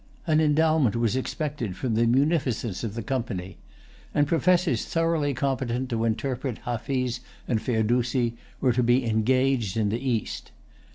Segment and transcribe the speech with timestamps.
[0.25, 3.59] An endowment was expected from the munificence of the Company;
[4.15, 9.99] and professors thoroughly competent to interpret Hafiz and Ferdusi were to be engaged in the
[10.03, 10.49] East.